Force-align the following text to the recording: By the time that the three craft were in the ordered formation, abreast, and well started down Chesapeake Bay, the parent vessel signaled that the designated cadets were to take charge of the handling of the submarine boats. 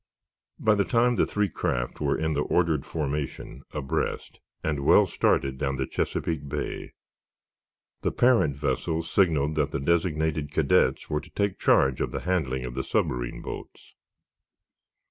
By 0.57 0.73
the 0.73 0.83
time 0.83 1.15
that 1.17 1.27
the 1.27 1.31
three 1.31 1.47
craft 1.47 2.01
were 2.01 2.17
in 2.17 2.33
the 2.33 2.41
ordered 2.41 2.87
formation, 2.87 3.61
abreast, 3.69 4.39
and 4.63 4.83
well 4.83 5.05
started 5.05 5.59
down 5.59 5.77
Chesapeake 5.91 6.49
Bay, 6.49 6.93
the 8.01 8.11
parent 8.11 8.55
vessel 8.57 9.03
signaled 9.03 9.53
that 9.57 9.69
the 9.69 9.79
designated 9.79 10.51
cadets 10.51 11.07
were 11.07 11.21
to 11.21 11.29
take 11.29 11.59
charge 11.59 12.01
of 12.01 12.09
the 12.09 12.21
handling 12.21 12.65
of 12.65 12.73
the 12.73 12.81
submarine 12.83 13.43
boats. 13.43 13.93